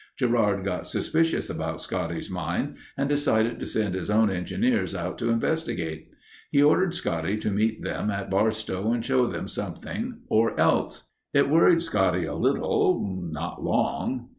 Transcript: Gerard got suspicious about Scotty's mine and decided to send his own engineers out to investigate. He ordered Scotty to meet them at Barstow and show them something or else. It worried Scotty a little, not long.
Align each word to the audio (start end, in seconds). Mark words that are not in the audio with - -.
Gerard 0.17 0.65
got 0.65 0.87
suspicious 0.87 1.47
about 1.47 1.79
Scotty's 1.79 2.27
mine 2.27 2.75
and 2.97 3.07
decided 3.07 3.59
to 3.59 3.67
send 3.67 3.93
his 3.93 4.09
own 4.09 4.31
engineers 4.31 4.95
out 4.95 5.19
to 5.19 5.29
investigate. 5.29 6.15
He 6.49 6.59
ordered 6.63 6.95
Scotty 6.95 7.37
to 7.37 7.51
meet 7.51 7.83
them 7.83 8.09
at 8.09 8.27
Barstow 8.31 8.93
and 8.93 9.05
show 9.05 9.27
them 9.27 9.47
something 9.47 10.21
or 10.27 10.59
else. 10.59 11.03
It 11.35 11.51
worried 11.51 11.83
Scotty 11.83 12.25
a 12.25 12.33
little, 12.33 13.15
not 13.31 13.63
long. 13.63 14.29